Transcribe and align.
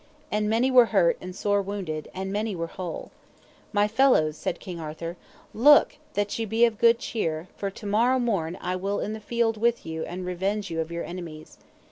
And 0.31 0.49
many 0.49 0.71
were 0.71 0.87
hurt 0.87 1.15
and 1.21 1.35
sore 1.35 1.61
wounded, 1.61 2.09
and 2.11 2.33
many 2.33 2.55
were 2.55 2.65
whole. 2.65 3.11
My 3.71 3.87
fellows, 3.87 4.35
said 4.35 4.59
King 4.59 4.79
Arthur, 4.79 5.15
look 5.53 5.97
that 6.15 6.39
ye 6.39 6.45
be 6.45 6.65
of 6.65 6.79
good 6.79 6.97
cheer, 6.97 7.49
for 7.55 7.69
to 7.69 7.85
morn 7.85 8.57
I 8.61 8.75
will 8.77 8.97
be 8.97 9.05
in 9.05 9.13
the 9.13 9.19
field 9.19 9.57
with 9.57 9.85
you 9.85 10.03
and 10.05 10.25
revenge 10.25 10.71
you 10.71 10.81
of 10.81 10.91
your 10.91 11.03
enemies. 11.03 11.59